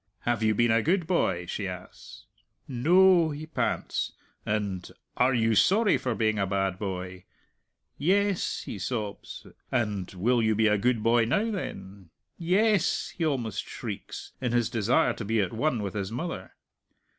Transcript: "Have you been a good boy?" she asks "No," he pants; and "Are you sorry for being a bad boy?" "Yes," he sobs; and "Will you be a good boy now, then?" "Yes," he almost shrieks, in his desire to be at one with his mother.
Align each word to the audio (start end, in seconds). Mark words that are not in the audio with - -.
"Have 0.21 0.41
you 0.41 0.55
been 0.55 0.71
a 0.71 0.81
good 0.81 1.05
boy?" 1.05 1.45
she 1.45 1.67
asks 1.67 2.25
"No," 2.67 3.29
he 3.29 3.45
pants; 3.45 4.13
and 4.47 4.89
"Are 5.15 5.35
you 5.35 5.53
sorry 5.53 5.95
for 5.99 6.15
being 6.15 6.39
a 6.39 6.47
bad 6.47 6.79
boy?" 6.79 7.25
"Yes," 7.99 8.63
he 8.63 8.79
sobs; 8.79 9.45
and 9.71 10.11
"Will 10.15 10.41
you 10.41 10.55
be 10.55 10.65
a 10.65 10.79
good 10.79 11.03
boy 11.03 11.25
now, 11.25 11.51
then?" 11.51 12.09
"Yes," 12.39 13.09
he 13.15 13.23
almost 13.23 13.67
shrieks, 13.69 14.31
in 14.41 14.53
his 14.53 14.71
desire 14.71 15.13
to 15.13 15.23
be 15.23 15.39
at 15.39 15.53
one 15.53 15.83
with 15.83 15.93
his 15.93 16.11
mother. 16.11 16.53